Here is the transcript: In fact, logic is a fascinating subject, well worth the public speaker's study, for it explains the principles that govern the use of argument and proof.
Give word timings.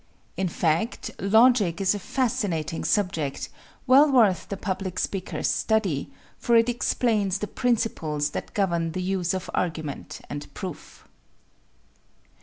In 0.35 0.47
fact, 0.47 1.11
logic 1.19 1.79
is 1.79 1.93
a 1.93 1.99
fascinating 1.99 2.83
subject, 2.83 3.49
well 3.85 4.11
worth 4.11 4.49
the 4.49 4.57
public 4.57 4.97
speaker's 4.97 5.47
study, 5.47 6.11
for 6.39 6.55
it 6.55 6.69
explains 6.69 7.37
the 7.37 7.45
principles 7.45 8.31
that 8.31 8.55
govern 8.55 8.93
the 8.93 9.03
use 9.03 9.35
of 9.35 9.47
argument 9.53 10.19
and 10.27 10.51
proof. 10.55 11.07